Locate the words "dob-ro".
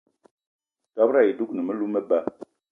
0.95-1.17